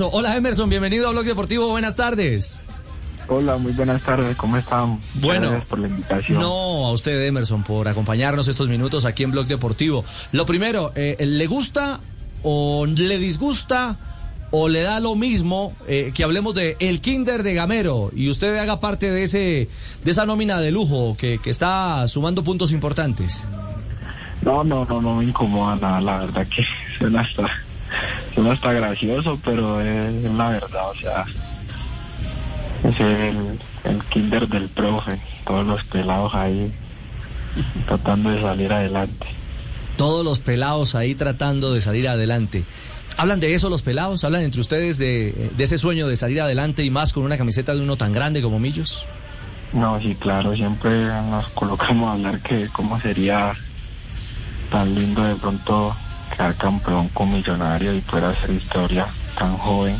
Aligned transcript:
Hola 0.00 0.36
Emerson, 0.36 0.70
bienvenido 0.70 1.08
a 1.08 1.10
Blog 1.10 1.24
Deportivo, 1.24 1.68
buenas 1.68 1.96
tardes. 1.96 2.60
Hola, 3.26 3.56
muy 3.56 3.72
buenas 3.72 4.00
tardes, 4.02 4.36
¿cómo 4.36 4.56
están? 4.56 5.00
Bueno, 5.14 5.48
Gracias 5.48 5.68
por 5.68 5.78
la 5.80 5.88
invitación. 5.88 6.40
No, 6.40 6.86
a 6.86 6.92
usted 6.92 7.26
Emerson 7.26 7.64
por 7.64 7.88
acompañarnos 7.88 8.46
estos 8.46 8.68
minutos 8.68 9.04
aquí 9.04 9.24
en 9.24 9.32
Blog 9.32 9.46
Deportivo. 9.46 10.04
Lo 10.30 10.46
primero, 10.46 10.92
eh, 10.94 11.16
¿le 11.18 11.46
gusta 11.46 12.00
o 12.42 12.86
le 12.86 13.18
disgusta 13.18 13.96
o 14.50 14.68
le 14.68 14.82
da 14.82 15.00
lo 15.00 15.16
mismo 15.16 15.74
eh, 15.88 16.12
que 16.14 16.22
hablemos 16.22 16.54
de 16.54 16.76
el 16.78 17.00
Kinder 17.00 17.42
de 17.42 17.54
Gamero 17.54 18.10
y 18.14 18.30
usted 18.30 18.56
haga 18.58 18.80
parte 18.80 19.10
de 19.10 19.24
ese 19.24 19.68
de 20.04 20.10
esa 20.10 20.26
nómina 20.26 20.60
de 20.60 20.70
lujo 20.70 21.16
que, 21.18 21.38
que 21.38 21.50
está 21.50 22.06
sumando 22.06 22.44
puntos 22.44 22.70
importantes? 22.70 23.46
No, 24.42 24.62
no, 24.62 24.84
no, 24.84 25.02
no 25.02 25.16
me 25.16 25.24
incomoda 25.24 25.76
nada, 25.76 26.00
la 26.00 26.18
verdad 26.18 26.46
que 26.46 26.64
suena 26.98 27.22
hasta, 27.22 27.50
suena 28.34 28.52
hasta 28.52 28.72
gracioso, 28.72 29.38
pero 29.44 29.80
es, 29.80 30.24
es 30.24 30.32
la 30.32 30.50
verdad, 30.50 30.90
o 30.90 30.94
sea, 30.94 31.24
es 32.84 33.00
el, 33.00 33.58
el 33.84 34.04
kinder 34.08 34.48
del 34.48 34.68
profe, 34.68 35.20
todos 35.44 35.66
los 35.66 35.84
pelados 35.84 36.34
ahí 36.34 36.72
tratando 37.86 38.30
de 38.30 38.40
salir 38.40 38.72
adelante. 38.72 39.26
Todos 39.96 40.24
los 40.24 40.38
pelados 40.38 40.94
ahí 40.94 41.14
tratando 41.14 41.74
de 41.74 41.80
salir 41.80 42.08
adelante. 42.08 42.64
¿Hablan 43.16 43.40
de 43.40 43.54
eso 43.54 43.68
los 43.68 43.82
pelados? 43.82 44.22
¿Hablan 44.22 44.42
entre 44.42 44.60
ustedes 44.60 44.96
de, 44.96 45.50
de 45.56 45.64
ese 45.64 45.76
sueño 45.76 46.06
de 46.06 46.16
salir 46.16 46.40
adelante 46.40 46.84
y 46.84 46.90
más 46.90 47.12
con 47.12 47.24
una 47.24 47.36
camiseta 47.36 47.74
de 47.74 47.80
uno 47.80 47.96
tan 47.96 48.12
grande 48.12 48.40
como 48.42 48.60
Millos? 48.60 49.04
No, 49.72 50.00
sí, 50.00 50.14
claro, 50.14 50.54
siempre 50.54 50.90
nos 51.06 51.48
colocamos 51.48 52.08
a 52.08 52.12
hablar 52.12 52.40
que 52.40 52.68
cómo 52.72 53.00
sería 53.00 53.52
tan 54.70 54.94
lindo 54.94 55.24
de 55.24 55.34
pronto 55.34 55.94
quedar 56.38 56.54
campeón 56.54 57.08
con 57.08 57.32
millonario 57.32 57.92
y 57.94 58.00
poder 58.00 58.26
hacer 58.26 58.50
historia 58.50 59.06
tan 59.36 59.58
joven 59.58 59.96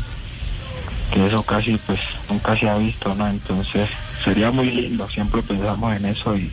que 1.11 1.27
eso 1.27 1.43
casi 1.43 1.77
pues 1.85 1.99
nunca 2.29 2.55
se 2.57 2.69
ha 2.69 2.77
visto 2.77 3.13
no 3.13 3.27
entonces 3.27 3.89
sería 4.23 4.49
muy 4.49 4.71
lindo 4.71 5.07
siempre 5.09 5.41
pensamos 5.41 5.95
en 5.97 6.05
eso 6.05 6.37
y, 6.37 6.49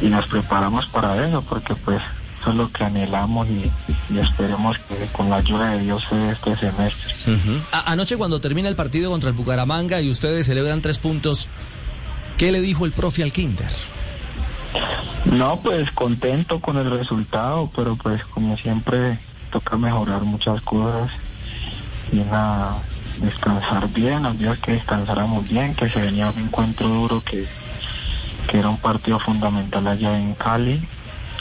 y 0.00 0.06
nos 0.06 0.26
preparamos 0.26 0.86
para 0.86 1.26
eso 1.26 1.42
porque 1.42 1.74
pues 1.74 2.00
eso 2.40 2.50
es 2.50 2.56
lo 2.56 2.72
que 2.72 2.84
anhelamos 2.84 3.46
y, 3.48 3.70
esperemos 4.18 4.78
que 4.78 5.06
con 5.12 5.28
la 5.28 5.36
ayuda 5.36 5.72
de 5.72 5.82
Dios 5.82 6.02
se 6.08 6.16
dé 6.16 6.32
este 6.32 6.56
semestre. 6.56 7.14
Anoche 7.70 8.16
cuando 8.16 8.40
termina 8.40 8.68
el 8.68 8.76
partido 8.76 9.10
contra 9.10 9.28
el 9.28 9.36
Bucaramanga 9.36 10.00
y 10.00 10.08
ustedes 10.08 10.46
celebran 10.46 10.80
tres 10.80 10.98
puntos, 10.98 11.48
¿qué 12.38 12.50
le 12.50 12.62
dijo 12.62 12.86
el 12.86 12.92
profe 12.92 13.22
al 13.22 13.32
Kinder? 13.32 13.68
No, 15.24 15.60
pues 15.60 15.90
contento 15.92 16.60
con 16.60 16.78
el 16.78 16.90
resultado, 16.90 17.70
pero 17.74 17.96
pues 17.96 18.24
como 18.24 18.56
siempre 18.56 19.18
toca 19.50 19.76
mejorar 19.76 20.22
muchas 20.22 20.60
cosas 20.62 21.10
y 22.12 22.16
nada, 22.16 22.78
descansar 23.18 23.88
bien, 23.88 24.24
al 24.26 24.38
día 24.38 24.56
que 24.56 24.72
descansáramos 24.72 25.48
bien, 25.48 25.74
que 25.74 25.88
se 25.88 26.00
venía 26.00 26.30
un 26.30 26.38
encuentro 26.42 26.88
duro 26.88 27.22
que, 27.22 27.46
que 28.48 28.58
era 28.58 28.68
un 28.68 28.78
partido 28.78 29.18
fundamental 29.18 29.86
allá 29.86 30.18
en 30.18 30.34
Cali, 30.34 30.82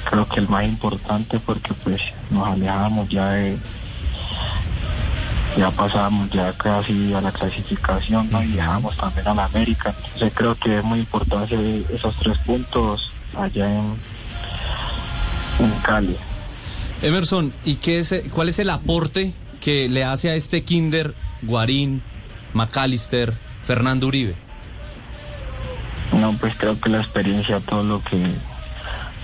creo 0.09 0.27
que 0.27 0.39
el 0.39 0.49
más 0.49 0.65
importante 0.65 1.39
porque 1.39 1.73
pues 1.73 2.01
nos 2.29 2.47
alejábamos 2.47 3.09
ya 3.09 3.31
de 3.31 3.57
ya 5.57 5.71
pasábamos 5.71 6.29
ya 6.29 6.53
casi 6.53 7.13
a 7.13 7.21
la 7.21 7.31
clasificación 7.31 8.29
¿no? 8.29 8.41
y 8.43 8.59
también 8.97 9.27
a 9.27 9.33
la 9.33 9.45
América 9.45 9.93
entonces 9.97 10.31
creo 10.35 10.55
que 10.55 10.77
es 10.77 10.83
muy 10.83 10.99
importante 10.99 11.85
esos 11.91 12.15
tres 12.17 12.37
puntos 12.39 13.11
allá 13.35 13.69
en, 13.69 13.95
en 15.59 15.71
Cali 15.81 16.17
Emerson, 17.01 17.53
¿y 17.63 17.75
qué 17.75 17.99
es, 17.99 18.13
cuál 18.33 18.49
es 18.49 18.59
el 18.59 18.69
aporte 18.69 19.33
que 19.61 19.87
le 19.87 20.03
hace 20.03 20.29
a 20.29 20.35
este 20.35 20.63
Kinder 20.63 21.15
Guarín, 21.41 22.01
McAllister, 22.53 23.33
Fernando 23.63 24.07
Uribe? 24.07 24.35
No, 26.11 26.33
pues 26.33 26.55
creo 26.57 26.79
que 26.79 26.89
la 26.89 26.99
experiencia, 26.99 27.59
todo 27.61 27.83
lo 27.83 28.03
que 28.03 28.17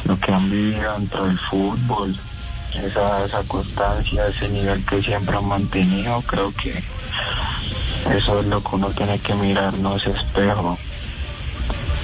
lo 0.06 0.20
que 0.20 0.32
han 0.32 0.50
vivido 0.50 0.94
dentro 0.94 1.26
del 1.26 1.40
fútbol, 1.40 2.16
esa, 2.76 3.26
esa 3.26 3.44
constancia, 3.44 4.28
ese 4.28 4.48
nivel 4.50 4.86
que 4.86 5.02
siempre 5.02 5.36
han 5.36 5.48
mantenido, 5.48 6.22
creo 6.22 6.54
que 6.54 6.84
eso 8.16 8.40
es 8.40 8.46
lo 8.46 8.64
que 8.64 8.76
uno 8.76 8.90
tiene 8.90 9.18
que 9.20 9.34
mirar, 9.34 9.74
no 9.80 9.96
ese 9.96 10.12
espejo, 10.12 10.78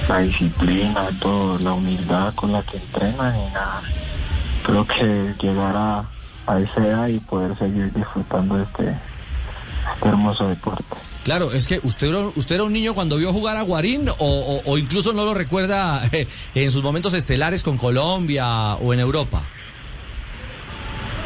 la 0.08 0.18
disciplina, 0.20 1.08
todo, 1.20 1.58
la 1.58 1.72
humildad 1.72 2.34
con 2.34 2.52
la 2.52 2.62
que 2.62 2.76
entrenan 2.76 3.34
y 3.38 3.50
nada. 3.52 3.82
Creo 4.64 4.86
que 4.86 5.34
llegar 5.40 5.74
a, 5.76 6.04
a 6.46 6.60
esa 6.60 6.86
edad 6.86 7.08
y 7.08 7.18
poder 7.20 7.56
seguir 7.58 7.92
disfrutando 7.92 8.56
de 8.56 8.64
este, 8.64 8.96
este 9.94 10.08
hermoso 10.08 10.48
deporte. 10.48 10.84
Claro, 11.24 11.52
es 11.52 11.68
que 11.68 11.80
usted, 11.84 12.08
era- 12.08 12.30
usted 12.34 12.56
era 12.56 12.64
un 12.64 12.72
niño 12.72 12.94
cuando 12.94 13.16
vio 13.16 13.32
jugar 13.32 13.56
a 13.56 13.62
Guarín 13.62 14.08
o, 14.08 14.14
o- 14.18 14.62
o 14.72 14.78
incluso 14.78 15.12
no 15.12 15.24
lo 15.24 15.34
recuerda 15.34 16.02
eh, 16.12 16.26
en 16.54 16.70
sus 16.70 16.82
momentos 16.82 17.14
estelares 17.14 17.62
con 17.62 17.78
Colombia 17.78 18.74
o 18.76 18.92
en 18.92 19.00
Europa. 19.00 19.42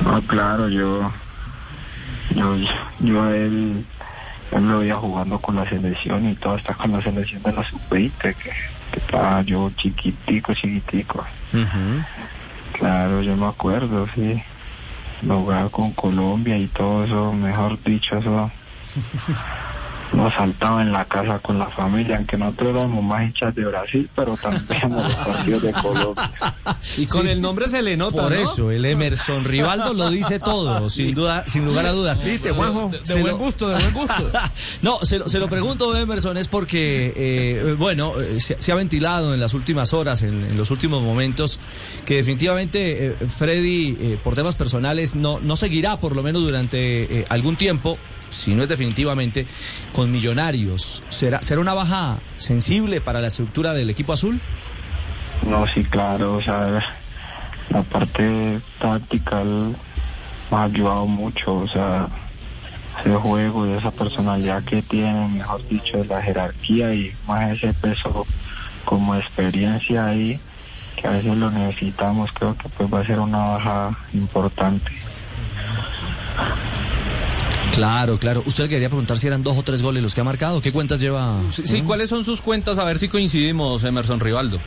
No, 0.04 0.20
claro, 0.22 0.68
yo, 0.68 1.10
yo, 2.34 2.56
yo 3.00 3.22
a 3.22 3.34
él, 3.34 3.84
él 4.52 4.68
lo 4.68 4.78
veía 4.80 4.94
jugando 4.94 5.38
con 5.38 5.56
la 5.56 5.68
selección 5.68 6.28
y 6.28 6.34
todo, 6.34 6.54
hasta 6.54 6.74
con 6.74 6.92
la 6.92 7.02
selección 7.02 7.42
de 7.42 7.52
la 7.52 7.64
sub-20, 7.64 8.12
que, 8.18 8.34
que 8.34 8.98
estaba 8.98 9.42
yo 9.42 9.70
chiquitico, 9.76 10.54
chiquitico. 10.54 11.24
Claro, 12.72 13.22
yo 13.22 13.36
me 13.36 13.46
acuerdo, 13.46 14.06
sí. 14.14 14.42
Lo 15.22 15.40
jugaba 15.40 15.68
con 15.70 15.92
Colombia 15.92 16.56
y 16.58 16.66
todo 16.68 17.04
eso, 17.04 17.32
mejor 17.32 17.82
dicho, 17.82 18.18
eso. 18.18 18.50
Nos 20.12 20.32
saltaba 20.34 20.82
en 20.82 20.92
la 20.92 21.04
casa 21.04 21.38
con 21.40 21.58
la 21.58 21.66
familia, 21.66 22.16
aunque 22.16 22.36
nosotros 22.36 22.76
éramos 22.76 23.02
más 23.04 23.24
hinchas 23.24 23.54
de 23.54 23.64
Brasil, 23.64 24.08
pero 24.14 24.36
también 24.36 24.92
los 24.92 25.14
partidos 25.14 25.62
de 25.62 25.72
Colombia. 25.72 26.32
Y 26.96 27.06
con 27.06 27.22
Sí. 27.22 27.28
el 27.28 27.42
nombre 27.42 27.68
se 27.68 27.82
le 27.82 27.96
nota, 27.96 28.22
Por 28.22 28.32
¿no? 28.32 28.38
eso, 28.38 28.70
el 28.70 28.84
Emerson 28.84 29.44
Rivaldo 29.44 29.92
lo 29.94 30.08
dice 30.10 30.38
todo, 30.38 30.88
sin 30.90 31.14
duda, 31.14 31.44
sin 31.48 31.64
lugar 31.64 31.86
a 31.86 31.92
dudas. 31.92 32.22
¿Viste, 32.24 32.50
Juanjo? 32.52 32.90
De, 32.90 33.00
de 33.00 33.14
buen 33.20 33.26
lo- 33.26 33.38
gusto, 33.38 33.68
de 33.68 33.74
buen 33.74 33.92
gusto. 33.92 34.30
no, 34.82 34.98
se 35.02 35.18
lo, 35.18 35.28
se 35.28 35.38
lo 35.38 35.48
pregunto, 35.48 35.94
Emerson, 35.96 36.36
es 36.36 36.48
porque, 36.48 37.12
eh, 37.16 37.74
bueno, 37.78 38.12
eh, 38.20 38.40
se, 38.40 38.56
se 38.62 38.72
ha 38.72 38.74
ventilado 38.76 39.34
en 39.34 39.40
las 39.40 39.54
últimas 39.54 39.92
horas, 39.92 40.22
en, 40.22 40.44
en 40.44 40.56
los 40.56 40.70
últimos 40.70 41.02
momentos, 41.02 41.58
que 42.04 42.16
definitivamente 42.16 43.08
eh, 43.08 43.16
Freddy, 43.36 43.96
eh, 44.00 44.18
por 44.22 44.34
temas 44.34 44.54
personales, 44.54 45.16
no, 45.16 45.40
no 45.40 45.56
seguirá, 45.56 45.98
por 46.00 46.14
lo 46.14 46.22
menos 46.22 46.42
durante 46.42 47.20
eh, 47.20 47.26
algún 47.28 47.56
tiempo, 47.56 47.98
si 48.36 48.54
no 48.54 48.62
es 48.62 48.68
definitivamente, 48.68 49.46
con 49.92 50.10
Millonarios. 50.12 51.02
¿Será, 51.08 51.42
¿Será 51.42 51.60
una 51.60 51.74
baja 51.74 52.18
sensible 52.38 53.00
para 53.00 53.20
la 53.20 53.28
estructura 53.28 53.74
del 53.74 53.90
equipo 53.90 54.12
azul? 54.12 54.40
No, 55.46 55.66
sí, 55.66 55.84
claro, 55.84 56.36
o 56.36 56.42
sea, 56.42 56.82
la 57.70 57.82
parte 57.82 58.60
táctica 58.78 59.42
me 59.44 60.56
ha 60.56 60.62
ayudado 60.64 61.06
mucho, 61.06 61.54
o 61.54 61.68
sea, 61.68 62.08
ese 63.00 63.14
juego 63.14 63.66
y 63.66 63.72
esa 63.72 63.90
personalidad 63.90 64.62
que 64.64 64.82
tiene, 64.82 65.28
mejor 65.28 65.66
dicho, 65.68 66.02
la 66.04 66.22
jerarquía 66.22 66.94
y 66.94 67.14
más 67.26 67.50
ese 67.52 67.72
peso 67.74 68.26
como 68.84 69.14
experiencia 69.14 70.06
ahí, 70.06 70.40
que 70.96 71.06
a 71.06 71.10
veces 71.10 71.36
lo 71.36 71.50
necesitamos, 71.50 72.32
creo 72.32 72.56
que 72.56 72.68
pues 72.70 72.92
va 72.92 73.00
a 73.00 73.06
ser 73.06 73.18
una 73.18 73.38
baja 73.38 73.98
importante. 74.14 74.92
Claro, 77.76 78.18
claro. 78.18 78.42
Usted 78.46 78.64
le 78.64 78.68
quería 78.70 78.88
preguntar 78.88 79.18
si 79.18 79.26
eran 79.26 79.42
dos 79.42 79.56
o 79.56 79.62
tres 79.62 79.82
goles 79.82 80.02
los 80.02 80.14
que 80.14 80.20
ha 80.20 80.24
marcado. 80.24 80.60
¿Qué 80.60 80.72
cuentas 80.72 80.98
lleva? 80.98 81.40
Sí, 81.52 81.62
sí, 81.66 81.82
¿cuáles 81.82 82.08
son 82.10 82.24
sus 82.24 82.40
cuentas? 82.40 82.78
A 82.78 82.84
ver 82.84 82.98
si 82.98 83.08
coincidimos, 83.08 83.84
Emerson 83.84 84.18
Rivaldo. 84.18 84.58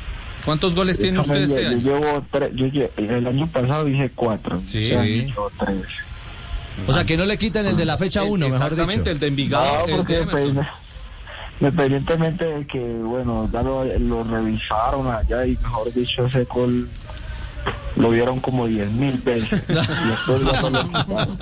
¿Cuántos 0.45 0.73
goles 0.75 0.97
tiene 0.97 1.19
usted 1.19 1.39
yo, 1.39 1.43
este 1.43 1.63
yo 1.63 1.69
año? 1.69 1.77
llevo 1.79 2.25
tres, 2.31 2.49
yo 2.55 2.65
lle- 2.67 2.89
el 2.97 3.27
año 3.27 3.47
pasado 3.47 3.87
hice 3.87 4.09
cuatro, 4.15 4.61
Sí. 4.65 4.79
llevo 4.89 5.51
tres. 5.59 5.83
O 6.87 6.93
sea, 6.93 7.03
que 7.03 7.17
no 7.17 7.25
le 7.25 7.37
quitan 7.37 7.65
el 7.65 7.75
de 7.75 7.83
la 7.85 7.97
fecha 7.97 8.21
El- 8.23 8.29
1, 8.29 8.45
mejor 8.45 8.61
Exactamente, 8.71 8.99
dicho. 9.01 9.11
el 9.11 9.19
de 9.19 9.27
Envigado. 9.27 9.65
No, 9.65 9.79
el 9.81 9.87
de 9.87 9.95
porque 9.97 10.17
Emerson. 10.19 10.53
pues, 10.55 10.67
independientemente 11.59 12.45
de 12.45 12.65
que, 12.67 12.79
bueno, 12.79 13.49
ya 13.51 13.61
lo, 13.63 13.83
lo 13.83 14.23
revisaron 14.23 15.07
allá 15.13 15.45
y 15.45 15.57
mejor 15.57 15.93
dicho, 15.93 16.25
ese 16.27 16.45
gol 16.45 16.87
lo 17.95 18.11
vieron 18.11 18.39
como 18.39 18.65
diez 18.67 18.89
mil 18.91 19.17
veces. 19.17 19.61
y 19.69 19.73
después 19.73 20.41
no 20.41 20.69
lo 20.69 20.87
quitaron. 20.87 21.37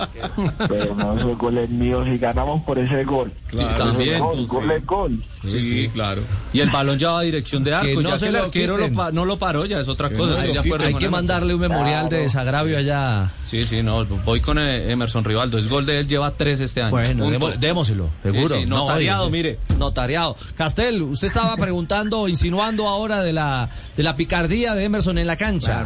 Pero 0.68 0.96
no, 0.96 1.14
ese 1.20 1.34
gol 1.36 1.58
es 1.60 1.70
mío 1.70 2.04
si 2.06 2.18
ganamos 2.18 2.64
por 2.64 2.80
ese 2.80 3.04
gol. 3.04 3.32
Sí, 3.52 3.58
Ese 3.58 3.66
también, 3.78 4.20
gol, 4.20 4.38
sí. 4.40 4.46
gol 4.48 4.72
es 4.72 4.86
gol. 4.86 5.24
Sí, 5.48 5.62
sí, 5.64 5.90
claro. 5.94 6.22
Y 6.54 6.60
el 6.62 6.72
balón 6.72 6.98
ya 6.98 7.12
va 7.12 7.20
a 7.20 7.24
dirección 7.24 7.64
de 7.64 7.76
arco. 7.76 7.86
Que 7.86 7.96
no 7.96 8.10
ya 8.10 8.18
se 8.18 8.26
que 8.26 8.30
el 8.30 8.34
lo 8.38 8.44
arquero 8.46 8.78
lo 8.78 8.84
quiten. 8.86 8.96
pa- 8.98 9.12
no 9.12 9.24
lo 9.26 9.38
paró, 9.38 9.66
ya 9.66 9.80
es 9.80 9.88
otra 9.88 10.10
cosa. 10.10 10.44
No, 10.44 10.84
hay 10.84 10.94
que 10.96 11.10
mandarle 11.10 11.54
un 11.54 11.60
memorial 11.62 12.06
de 12.06 12.10
Claro. 12.10 12.24
desagravio 12.24 12.78
allá. 12.80 13.30
Sí, 13.46 13.64
sí, 13.64 13.84
no, 13.84 14.04
voy 14.06 14.42
con 14.42 14.58
eh, 14.58 14.92
Emerson 14.92 15.24
Rivaldo. 15.24 15.58
Es 15.60 15.70
gol 15.70 15.86
de 15.86 16.00
él, 16.00 16.08
lleva 16.08 16.32
tres 16.32 16.60
este 16.60 16.82
año. 16.82 16.92
Bueno, 16.92 17.30
demo- 17.30 17.52
démoselo, 17.52 18.10
seguro. 18.24 18.56
Sí, 18.56 18.62
sí, 18.64 18.68
No, 18.68 18.78
notariado, 18.80 19.24
oye, 19.26 19.32
mire. 19.32 19.60
Notariado. 19.78 20.36
Castel, 20.56 21.04
usted 21.04 21.28
estaba 21.28 21.56
preguntando, 21.58 22.28
insinuando 22.28 22.88
ahora 22.88 23.22
de 23.22 23.32
la, 23.34 23.70
de 23.96 24.04
la 24.04 24.16
picardía 24.16 24.74
de 24.74 24.86
Emerson 24.86 25.18
en 25.20 25.28
la 25.28 25.36
cancha. 25.38 25.86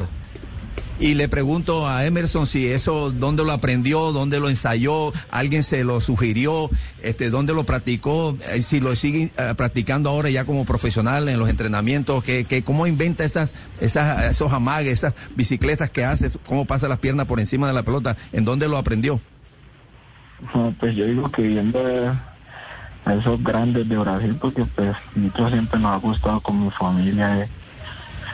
Y 1.02 1.16
le 1.16 1.28
pregunto 1.28 1.88
a 1.88 2.06
Emerson 2.06 2.46
si 2.46 2.68
eso, 2.68 3.12
dónde 3.12 3.44
lo 3.44 3.52
aprendió, 3.54 4.12
dónde 4.12 4.40
lo 4.40 4.50
ensayó, 4.50 5.12
alguien 5.32 5.64
se 5.64 5.84
lo 5.84 6.00
sugirió, 6.00 6.70
este, 7.02 7.32
dónde 7.32 7.56
lo 7.56 7.64
practicó, 7.64 8.38
eh, 8.52 8.62
si 8.62 8.80
lo 8.80 8.96
sigue 8.96 9.32
eh, 9.36 9.54
practicando 9.58 10.12
ahora 10.12 10.30
ya 10.30 10.46
como 10.46 10.64
profesional 10.64 11.28
en 11.28 11.40
los 11.40 11.50
entrenamientos, 11.50 12.24
que, 12.24 12.46
que 12.46 12.64
cómo 12.64 12.86
inventa 12.86 13.24
esas, 13.24 13.56
esas, 13.80 14.26
esos 14.26 14.54
amagues, 14.54 14.94
esas 14.94 15.16
bicicletas 15.36 15.90
que 15.90 16.06
hace, 16.06 16.30
cómo 16.46 16.66
pasa 16.66 16.88
las 16.88 17.00
piernas 17.00 17.26
por 17.26 17.40
encima 17.40 17.66
de 17.66 17.74
la 17.74 17.82
pelota, 17.82 18.16
en 18.32 18.46
dónde 18.46 18.70
lo 18.70 18.78
aprendió. 18.78 19.20
No, 20.54 20.72
pues 20.80 20.96
yo 20.96 21.06
digo 21.06 21.32
que 21.32 21.42
viendo 21.42 21.80
a 23.06 23.14
esos 23.16 23.44
grandes 23.44 23.90
de 23.90 23.98
Brasil, 23.98 24.38
porque 24.40 24.66
pues 24.66 24.96
nosotros 25.16 25.52
siempre 25.52 25.80
nos 25.80 25.94
ha 25.94 25.98
gustado 25.98 26.40
con 26.42 26.64
mi 26.64 26.70
familia 26.70 27.50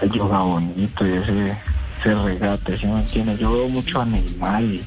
ese 0.02 0.10
yoga 0.10 0.40
bonito 0.40 1.08
y 1.08 1.12
ese, 1.12 1.58
ese 2.00 2.16
regate, 2.16 2.78
¿sí 2.78 2.88
me 2.88 3.00
entiendes? 3.02 3.40
Yo 3.40 3.52
veo 3.52 3.70
mucho 3.70 4.02
a 4.02 4.06
Neymar 4.06 4.64
y, 4.64 4.86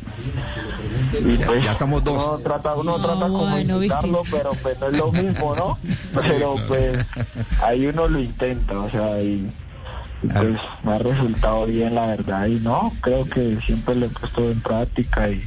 pues 1.46 1.64
ya 1.64 1.74
somos 1.74 2.02
dos. 2.04 2.16
uno 2.16 2.38
trata, 2.38 2.74
uno 2.74 2.98
No, 2.98 3.04
trata 3.04 3.20
como 3.20 3.50
bueno, 3.50 3.76
imitarlo, 3.76 4.22
pero 4.30 4.50
pues 4.62 4.80
no 4.80 4.86
es 4.86 4.98
lo 4.98 5.12
mismo, 5.12 5.54
¿no? 5.54 5.78
Pero 6.20 6.56
pues 6.66 7.06
ahí 7.62 7.86
uno 7.86 8.08
lo 8.08 8.18
intenta, 8.18 8.78
o 8.78 8.90
sea, 8.90 9.22
y, 9.22 9.52
y, 10.22 10.26
pues 10.26 10.56
me 10.82 10.92
ha 10.92 10.98
resultado 10.98 11.66
bien 11.66 11.94
la 11.94 12.06
verdad 12.06 12.46
y 12.46 12.60
no, 12.60 12.92
creo 13.00 13.24
que 13.24 13.58
siempre 13.64 13.94
lo 13.94 14.06
he 14.06 14.08
puesto 14.10 14.50
en 14.50 14.60
práctica 14.60 15.30
y 15.30 15.44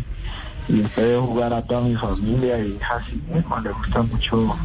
y 0.68 0.82
después 0.82 1.08
de 1.08 1.18
jugar 1.18 1.54
a 1.54 1.62
toda 1.62 1.82
mi 1.82 1.96
familia 1.96 2.60
y 2.60 2.78
es 2.78 2.92
así 2.92 3.16
mismo, 3.34 3.60
le 3.60 3.72
gusta 3.72 4.04
mucho 4.04 4.58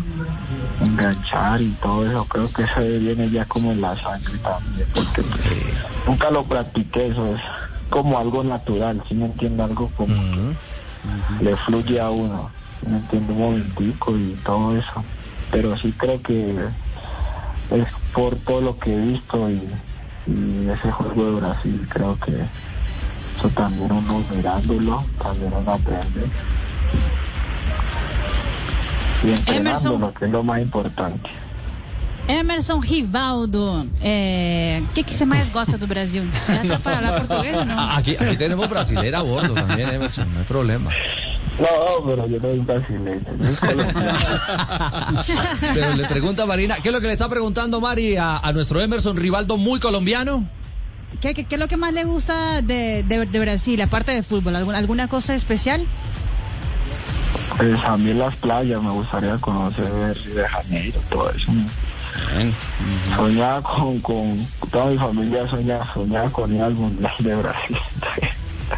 enganchar 0.81 1.61
y 1.61 1.73
todo 1.75 2.07
eso, 2.07 2.25
creo 2.27 2.53
que 2.53 2.63
eso 2.63 2.81
viene 2.81 3.31
ya 3.31 3.45
como 3.47 3.73
en 3.73 3.81
la 3.81 3.97
sangre 3.97 4.39
también, 4.39 4.87
porque 4.95 5.23
pues, 5.23 5.43
nunca 6.07 6.31
lo 6.31 6.45
practiqué, 6.45 7.09
eso 7.09 7.35
es 7.35 7.41
como 7.91 8.19
algo 8.19 8.45
natural, 8.45 9.03
si 9.09 9.15
me 9.15 9.27
entiende 9.27 9.63
algo 9.63 9.91
como 9.97 10.15
que 10.31 11.45
le 11.45 11.57
fluye 11.57 12.01
a 12.01 12.11
uno, 12.11 12.51
¿sí 12.81 12.89
me 12.89 12.99
entiende 12.99 13.33
un 13.33 13.39
momentico 13.41 14.17
y 14.17 14.37
todo 14.45 14.77
eso, 14.77 15.05
pero 15.51 15.77
sí 15.77 15.93
creo 15.93 16.23
que 16.23 16.55
es 17.71 17.87
por 18.13 18.37
todo 18.37 18.61
lo 18.61 18.79
que 18.79 18.95
he 18.95 19.01
visto 19.01 19.51
y, 19.51 19.69
y 20.27 20.69
ese 20.69 20.91
juego 20.93 21.25
de 21.27 21.41
Brasil 21.41 21.87
creo 21.89 22.17
que 22.19 22.33
eso 23.39 23.49
también 23.51 23.91
uno 23.93 24.25
mirándolo, 24.35 25.05
también 25.23 25.53
uno 25.53 25.73
aprende. 25.73 26.27
Y 29.25 29.31
entrenándolo, 29.31 30.13
que 30.13 30.25
es 30.25 30.31
lo 30.31 30.43
más 30.43 30.61
importante. 30.61 31.31
Emerson 32.27 32.83
Rivaldo, 32.83 33.87
é, 34.03 34.83
o 34.83 34.93
que, 34.93 35.03
que 35.03 35.15
você 35.15 35.25
mais 35.25 35.49
gosta 35.49 35.79
do 35.79 35.87
Brasil? 35.87 36.25
Essa 36.47 36.79
para 36.79 36.97
falar 37.01 37.21
português 37.21 37.57
ou 37.57 37.65
não? 37.65 37.97
Aquí, 37.97 38.17
aquí 38.21 38.37
tenemos 38.37 38.69
brasilera 38.69 39.21
a 39.21 39.23
bordo 39.23 39.55
también, 39.55 39.89
Emerson, 39.89 40.27
no 40.35 40.41
hay 40.41 40.45
problema. 40.45 40.91
No, 41.59 42.05
pero 42.05 42.29
yo 42.29 42.39
no 42.39 42.49
soy 42.49 42.59
brasileño, 42.61 43.25
yo 43.41 43.55
soy 43.55 43.69
colombiano. 43.69 44.19
Pero 45.75 45.97
le 45.97 46.05
pregunta 46.05 46.47
Marina, 46.47 46.77
¿qué 46.81 46.91
es 46.91 46.95
lo 46.95 47.01
que 47.01 47.09
le 47.09 47.15
está 47.15 47.29
preguntando 47.29 47.81
Mari 47.81 48.17
a, 48.17 48.37
a 48.37 48.53
nuestro 48.53 48.81
Emerson 48.81 49.17
Rivaldo 49.17 49.57
muy 49.57 49.81
colombiano? 49.81 50.47
¿Qué, 51.21 51.35
qué, 51.35 51.45
qué 51.45 51.57
es 51.57 51.61
lo 51.61 51.67
que 51.69 51.77
más 51.77 51.93
le 51.93 52.05
gusta 52.05 52.63
de, 52.63 53.03
de, 53.03 53.27
de 53.27 53.41
Brasil, 53.41 53.81
aparte 53.83 54.13
de 54.13 54.23
fútbol? 54.23 54.55
¿Alguna, 54.55 54.79
¿Alguna 54.79 55.09
cosa 55.09 55.35
especial? 55.35 55.85
Pues 57.57 57.85
a 57.85 57.97
mí 57.97 58.15
las 58.15 58.37
playas 58.37 58.81
me 58.83 58.91
gustaría 58.91 59.37
conocer 59.39 60.17
Río 60.25 60.35
de 60.37 60.49
Janeiro, 60.49 61.01
todo 61.11 61.31
eso. 61.31 61.51
Soñaba 63.17 63.63
con, 63.63 63.99
con 64.01 64.47
toda 64.71 64.87
mi 64.87 64.99
familia, 64.99 65.49
soñaba, 65.49 65.93
soñaba 65.93 66.31
con 66.31 66.55
ir 66.55 66.63
al 66.63 66.75
Mundial 66.75 67.13
de 67.19 67.35
Brasil. 67.35 67.77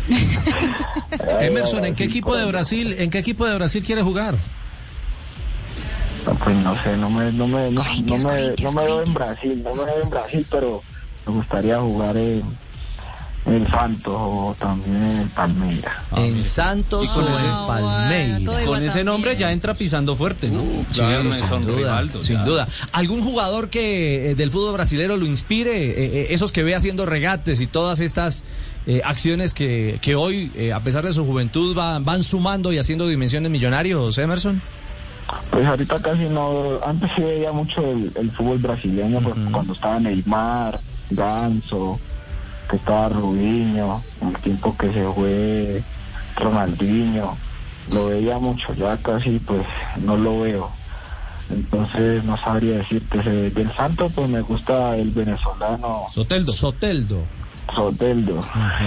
Emerson, 1.41 1.85
¿en 1.85 1.95
qué 1.95 2.05
equipo 2.05 2.37
de 2.37 2.47
Brasil, 2.47 2.95
en 2.99 3.11
qué 3.11 3.19
equipo 3.19 3.45
de 3.47 3.55
Brasil 3.57 3.83
quiere 3.85 4.03
jugar? 4.03 4.35
No, 6.27 6.35
Pues 6.35 6.57
no 6.57 6.75
sé, 6.83 6.97
no 6.97 7.11
me, 7.11 7.33
no 7.33 7.47
me, 7.47 7.71
no, 7.71 7.83
me, 7.83 8.03
no 8.03 8.73
me 8.73 8.85
veo 8.85 9.03
en. 9.03 9.15
Brasil, 9.15 9.63
no 9.63 9.75
me 9.75 9.85
veo 9.85 10.03
en 10.03 10.11
Brasil, 10.11 10.47
pero 10.51 10.83
me 11.27 11.33
gustaría 11.35 11.81
jugar 11.81 12.17
en, 12.17 12.43
en 13.47 13.55
el 13.55 13.67
Santos 13.69 14.15
o 14.17 14.55
también 14.59 15.03
en 15.03 15.19
el 15.21 15.29
Palmeiras. 15.29 15.95
en 16.17 16.45
Santos 16.45 17.17
o 17.17 17.21
en 17.21 17.47
Ah, 17.47 17.65
Palmeiras. 17.67 18.43
bueno, 18.45 18.67
Con 18.71 18.83
ese 18.83 19.03
nombre 19.05 19.37
ya 19.37 19.51
entra 19.53 19.75
pisando 19.75 20.17
fuerte, 20.17 20.49
¿no? 20.49 20.61
Sí, 20.91 20.99
Ya 21.01 21.23
sin 21.23 21.67
duda, 21.67 21.77
Rivaldo, 21.77 22.23
sin 22.23 22.37
ya. 22.39 22.45
duda. 22.45 22.69
¿Algún 22.93 23.23
jugador 23.23 23.71
que 23.71 24.31
eh, 24.31 24.35
del 24.35 24.51
fútbol 24.51 24.73
brasilero 24.75 25.17
lo 25.17 25.27
inspire? 25.27 25.73
Eh, 25.91 25.95
eh, 25.97 26.27
esos 26.31 26.53
que 26.53 26.63
ve 26.63 26.75
haciendo 26.75 27.07
regates 27.07 27.61
y 27.61 27.67
todas 27.67 28.01
estas 28.01 28.45
eh, 28.87 29.03
acciones 29.05 29.55
que, 29.55 29.99
que 30.03 30.15
hoy, 30.17 30.51
eh, 30.57 30.73
a 30.73 30.81
pesar 30.81 31.05
de 31.05 31.13
su 31.13 31.25
juventud, 31.25 31.77
va- 31.77 31.99
van 31.99 32.23
sumando 32.25 32.73
y 32.73 32.79
haciendo 32.79 33.07
dimensiones 33.09 33.51
millonarios, 33.51 34.17
Emerson. 34.19 34.61
Pues 35.51 35.65
ahorita 35.65 36.01
casi 36.03 36.25
no, 36.25 36.81
antes 36.85 37.09
sí 37.15 37.23
veía 37.23 37.53
mucho 37.53 37.81
el, 37.89 38.11
el 38.17 38.31
fútbol 38.33 38.59
brasileño, 38.59 39.21
pues, 39.21 39.35
cuando 39.53 39.75
estaba 39.75 40.01
Neymar, 40.01 40.81
Ganso, 41.11 41.99
que 42.69 42.77
estaba 42.77 43.09
Rubinho, 43.09 44.03
el 44.23 44.33
tiempo 44.43 44.77
que 44.77 44.93
se 44.93 45.05
fue 45.13 45.83
Ronaldinho, 46.37 47.37
lo 47.93 48.07
veía 48.07 48.39
mucho, 48.39 48.73
ya 48.75 48.97
casi 48.99 49.39
pues 49.41 49.67
no 50.05 50.17
lo 50.17 50.41
veo. 50.41 50.71
Entonces 51.51 52.23
no 52.25 52.37
sabría 52.37 52.77
decirte, 52.79 53.19
ese- 53.21 53.51
del 53.51 53.73
Santo 53.75 54.09
pues 54.15 54.29
me 54.29 54.41
gusta 54.41 54.97
el 54.97 55.11
venezolano 55.11 56.07
Soteldo. 56.13 56.53
Soteldo. 56.53 57.25
Soteldo, 57.75 58.43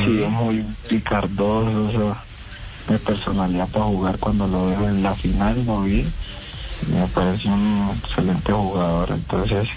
sí, 0.05 0.23
es 0.23 0.29
muy 0.29 0.65
picardoso, 0.89 2.15
mi 2.89 2.97
personalidad 2.97 3.67
para 3.69 3.85
jugar 3.85 4.17
cuando 4.19 4.47
lo 4.47 4.65
veo 4.67 4.89
en 4.89 5.03
la 5.03 5.13
final, 5.15 5.65
lo 5.65 5.81
vi, 5.83 6.05
me 6.87 7.07
parece 7.07 7.47
un 7.47 7.91
excelente 8.03 8.51
jugador, 8.51 9.09
entonces 9.11 9.69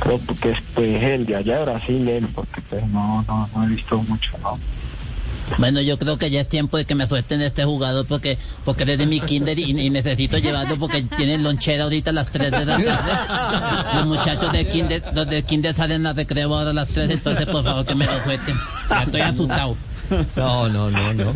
creo 0.00 0.20
que 0.40 0.50
es 0.50 0.58
pues, 0.74 1.02
el 1.02 1.26
de 1.26 1.36
allá 1.36 1.58
de 1.58 1.64
Brasil, 1.64 2.08
él, 2.08 2.28
porque 2.34 2.60
pues 2.68 2.86
no, 2.88 3.24
no, 3.28 3.48
no 3.54 3.64
he 3.64 3.68
visto 3.68 4.02
mucho, 4.02 4.36
¿no? 4.42 4.58
Bueno, 5.58 5.80
yo 5.80 5.98
creo 5.98 6.18
que 6.18 6.30
ya 6.30 6.40
es 6.40 6.48
tiempo 6.48 6.76
de 6.76 6.84
que 6.84 6.94
me 6.94 7.06
suelten 7.06 7.42
este 7.42 7.64
jugador 7.64 8.06
porque 8.06 8.38
porque 8.64 8.84
eres 8.84 8.98
de 8.98 9.06
mi 9.06 9.20
kinder 9.20 9.58
y, 9.58 9.64
y 9.64 9.90
necesito 9.90 10.38
llevarlo 10.38 10.76
porque 10.76 11.02
tienen 11.02 11.42
lonchera 11.42 11.84
ahorita 11.84 12.10
a 12.10 12.14
las 12.14 12.30
3 12.30 12.50
de 12.50 12.64
la 12.64 12.78
tarde. 12.78 13.96
Los 13.96 14.06
muchachos 14.06 14.52
del 14.52 14.66
kinder, 14.66 15.02
los 15.14 15.26
del 15.26 15.44
kinder 15.44 15.74
salen 15.74 16.06
a 16.06 16.12
recreo 16.12 16.54
ahora 16.54 16.70
a 16.70 16.74
las 16.74 16.88
3, 16.88 17.10
entonces 17.10 17.46
por 17.46 17.64
favor 17.64 17.84
que 17.84 17.94
me 17.94 18.06
lo 18.06 18.22
suelten. 18.22 18.54
Ya 18.88 19.02
estoy 19.02 19.20
asustado. 19.20 19.76
No, 20.36 20.68
no, 20.68 20.90
no, 20.90 21.14
no. 21.14 21.32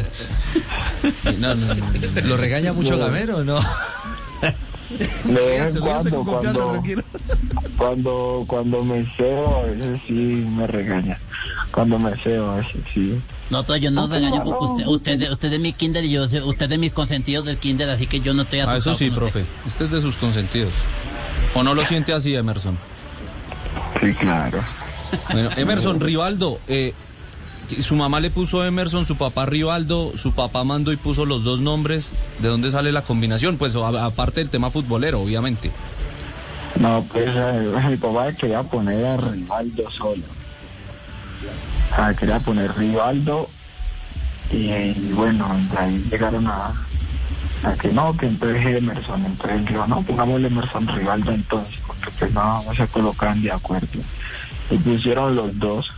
Sí, 1.02 1.36
no, 1.38 1.54
no, 1.54 1.74
no, 1.74 1.74
no. 1.74 2.20
¿Lo 2.26 2.36
regaña 2.36 2.72
mucho 2.72 2.98
Gamero 2.98 3.44
no? 3.44 3.58
De 5.24 5.34
vez 5.34 5.74
en 5.74 5.80
cuando, 5.82 6.24
cuando, 6.24 6.70
tranquilo. 6.70 7.02
cuando, 7.76 8.44
cuando 8.46 8.84
me 8.84 9.04
cebo, 9.16 9.56
a 9.58 9.62
veces 9.62 10.00
sí 10.06 10.12
me 10.12 10.66
regaña, 10.66 11.18
cuando 11.72 11.98
me 11.98 12.16
cebo, 12.18 12.50
a 12.50 12.56
veces 12.56 12.80
sí. 12.94 13.20
No, 13.50 13.64
pero 13.64 13.76
yo 13.76 13.90
no 13.90 14.06
regaño 14.06 14.42
porque 14.44 14.64
usted, 14.64 14.86
usted, 14.86 15.30
usted 15.32 15.52
es 15.52 15.60
mi 15.60 15.72
kinder 15.72 16.04
y 16.04 16.10
yo 16.10 16.28
sé- 16.28 16.42
usted 16.42 16.70
es 16.70 16.78
mis 16.78 16.92
consentidos 16.92 17.44
del 17.46 17.58
kinder, 17.58 17.88
así 17.90 18.06
que 18.06 18.20
yo 18.20 18.34
no 18.34 18.42
estoy 18.42 18.60
Ah, 18.60 18.72
asustado. 18.72 18.94
eso 18.96 18.98
sí, 18.98 19.10
con 19.10 19.24
usted. 19.24 19.40
profe. 19.44 19.68
Este 19.68 19.84
es 19.84 19.90
de 19.90 20.00
sus 20.00 20.16
consentidos. 20.16 20.72
¿O 21.54 21.62
no 21.62 21.74
lo 21.74 21.84
siente 21.84 22.12
así, 22.12 22.34
Emerson? 22.34 22.76
Sí, 24.00 24.12
claro. 24.14 24.60
Bueno, 25.32 25.50
Emerson, 25.56 26.00
Rivaldo, 26.00 26.60
eh, 26.68 26.92
su 27.80 27.96
mamá 27.96 28.20
le 28.20 28.30
puso 28.30 28.64
Emerson, 28.64 29.04
su 29.04 29.16
papá 29.16 29.46
Rivaldo, 29.46 30.12
su 30.16 30.32
papá 30.32 30.64
mandó 30.64 30.92
y 30.92 30.96
puso 30.96 31.24
los 31.24 31.44
dos 31.44 31.60
nombres. 31.60 32.12
¿De 32.40 32.48
dónde 32.48 32.70
sale 32.70 32.92
la 32.92 33.02
combinación? 33.02 33.56
Pues 33.56 33.76
aparte 33.76 34.40
del 34.40 34.50
tema 34.50 34.70
futbolero, 34.70 35.20
obviamente. 35.20 35.70
No, 36.80 37.04
pues 37.10 37.28
eh, 37.28 37.72
mi 37.88 37.96
papá 37.96 38.32
quería 38.32 38.62
poner 38.62 39.04
a 39.04 39.16
Rivaldo 39.16 39.90
solo. 39.90 40.22
O 41.98 42.16
quería 42.16 42.38
poner 42.40 42.76
Rivaldo 42.76 43.48
y, 44.50 45.12
bueno, 45.12 45.48
ahí 45.76 46.04
llegaron 46.10 46.46
a, 46.46 46.72
a 47.64 47.72
que 47.80 47.88
no, 47.88 48.16
que 48.16 48.26
entonces 48.26 48.64
Emerson. 48.64 49.24
Entonces 49.24 49.64
yo, 49.72 49.86
no, 49.86 50.02
pongámosle 50.02 50.48
Emerson 50.48 50.86
Rivaldo 50.88 51.32
entonces, 51.32 51.78
porque 51.86 52.10
pues 52.18 52.32
no, 52.32 52.62
no 52.62 52.74
se 52.74 52.86
colocaban 52.88 53.42
de 53.42 53.52
acuerdo. 53.52 54.00
Y 54.70 54.76
pusieron 54.78 55.34
los 55.34 55.58
dos. 55.58 55.92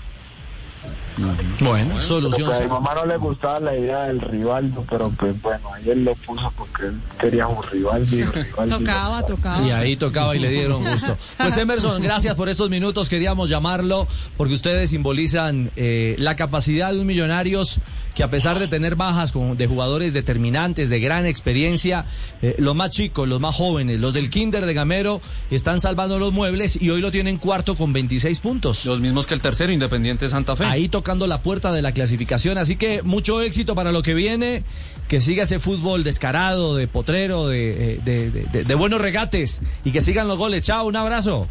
Bueno, 1.60 2.00
solución. 2.02 2.48
pues, 2.48 2.60
a 2.60 2.62
mi 2.64 2.68
mamá 2.68 2.94
no 2.94 3.06
le 3.06 3.16
gustaba 3.16 3.60
la 3.60 3.76
idea 3.76 4.04
del 4.04 4.20
Rivaldo, 4.20 4.84
pero 4.88 5.10
pues 5.10 5.40
bueno, 5.42 5.68
ahí 5.74 5.90
él 5.90 6.04
lo 6.04 6.14
puso 6.14 6.52
porque 6.56 6.86
él 6.86 7.00
quería 7.20 7.46
un 7.46 7.62
Rivaldo 7.62 8.16
y 8.16 8.22
Rivaldo. 8.24 8.78
Tocaba, 8.78 9.26
tocaba. 9.26 9.66
Y 9.66 9.70
ahí 9.70 9.96
tocaba 9.96 10.36
y 10.36 10.38
le 10.38 10.50
dieron 10.50 10.84
gusto. 10.84 11.16
Pues 11.36 11.56
Emerson, 11.58 12.02
gracias 12.02 12.34
por 12.34 12.48
estos 12.48 12.70
minutos. 12.70 13.08
Queríamos 13.08 13.48
llamarlo 13.50 14.06
porque 14.36 14.54
ustedes 14.54 14.90
simbolizan 14.90 15.70
eh, 15.76 16.14
la 16.18 16.36
capacidad 16.36 16.92
de 16.92 17.00
un 17.00 17.06
Millonarios 17.08 17.80
que 18.14 18.22
a 18.24 18.30
pesar 18.30 18.58
de 18.58 18.66
tener 18.68 18.96
bajas 18.96 19.30
con- 19.32 19.56
de 19.56 19.66
jugadores 19.68 20.12
determinantes, 20.12 20.88
de 20.90 20.98
gran 21.00 21.24
experiencia, 21.24 22.04
eh, 22.42 22.56
los 22.58 22.74
más 22.74 22.90
chicos, 22.90 23.28
los 23.28 23.40
más 23.40 23.54
jóvenes, 23.54 24.00
los 24.00 24.12
del 24.12 24.28
Kinder 24.28 24.66
de 24.66 24.74
Gamero, 24.74 25.20
están 25.50 25.80
salvando 25.80 26.18
los 26.18 26.32
muebles 26.32 26.80
y 26.82 26.90
hoy 26.90 27.00
lo 27.00 27.10
tienen 27.12 27.38
cuarto 27.38 27.76
con 27.76 27.92
26 27.92 28.40
puntos. 28.40 28.84
Los 28.84 29.00
mismos 29.00 29.26
que 29.26 29.34
el 29.34 29.40
tercero, 29.40 29.72
Independiente 29.72 30.28
Santa 30.28 30.56
Fe. 30.56 30.64
Ahí 30.64 30.88
toca 30.88 31.07
tocando 31.08 31.26
la 31.26 31.40
puerta 31.40 31.72
de 31.72 31.80
la 31.80 31.92
clasificación. 31.92 32.58
Así 32.58 32.76
que 32.76 33.00
mucho 33.02 33.40
éxito 33.40 33.74
para 33.74 33.92
lo 33.92 34.02
que 34.02 34.12
viene. 34.12 34.62
Que 35.08 35.22
siga 35.22 35.44
ese 35.44 35.58
fútbol 35.58 36.04
descarado, 36.04 36.76
de 36.76 36.86
potrero, 36.86 37.48
de, 37.48 37.98
de- 38.04 38.30
de- 38.30 38.64
de 38.64 38.74
buenos 38.74 39.00
regates 39.00 39.62
y 39.84 39.90
que 39.92 40.02
sigan 40.02 40.28
los 40.28 40.36
goles. 40.36 40.64
Chao, 40.64 40.86
un 40.86 40.96
abrazo. 40.96 41.48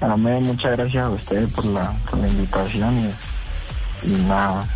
Amén, 0.00 0.42
muchas 0.44 0.72
gracias 0.72 1.04
a 1.04 1.10
ustedes 1.10 1.50
por 1.50 1.66
la, 1.66 1.92
por 2.08 2.18
la 2.18 2.28
invitación 2.28 3.12
y, 4.04 4.08
y 4.08 4.12
nada. 4.26 4.66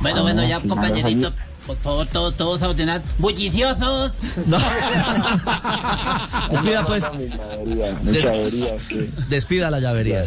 Bueno, 0.00 0.22
bueno, 0.22 0.42
ya 0.48 0.58
compañerito, 0.60 1.30
por 1.66 1.76
favor, 1.76 2.06
todos, 2.06 2.34
todos 2.38 2.62
a 2.62 2.70
ordenar. 2.70 3.02
¡Bulliciosos! 3.18 4.12
No. 4.46 4.56
Despida 6.50 6.86
pues, 6.86 7.04
Des- 8.04 9.28
despida 9.28 9.70
la 9.70 9.80
llavería. 9.80 10.24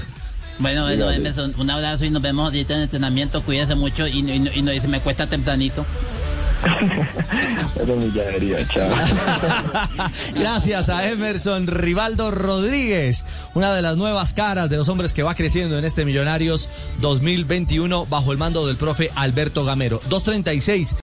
Bueno, 0.59 0.83
bueno, 0.83 1.11
Emerson, 1.11 1.53
un 1.57 1.69
abrazo 1.69 2.05
y 2.05 2.09
nos 2.09 2.21
vemos 2.21 2.45
ahorita 2.45 2.73
en 2.73 2.79
el 2.79 2.83
entrenamiento. 2.85 3.43
Cuídese 3.43 3.75
mucho 3.75 4.07
y, 4.07 4.19
y, 4.19 4.51
y 4.55 4.61
no 4.61 4.71
dice, 4.71 4.87
me 4.87 4.99
cuesta 4.99 5.27
tempranito. 5.27 5.85
era 7.75 7.95
mi 7.95 8.11
llavería, 8.11 8.67
chao. 8.67 8.89
Gracias 10.35 10.89
a 10.89 11.07
Emerson 11.09 11.67
Rivaldo 11.67 12.31
Rodríguez, 12.31 13.25
una 13.53 13.73
de 13.73 13.81
las 13.81 13.97
nuevas 13.97 14.33
caras 14.33 14.69
de 14.69 14.77
los 14.77 14.89
hombres 14.89 15.13
que 15.13 15.23
va 15.23 15.35
creciendo 15.35 15.77
en 15.77 15.85
este 15.85 16.05
Millonarios 16.05 16.69
2021 16.99 18.05
bajo 18.07 18.31
el 18.31 18.37
mando 18.37 18.65
del 18.65 18.75
profe 18.75 19.11
Alberto 19.15 19.65
Gamero. 19.65 20.01
236. 20.09 20.95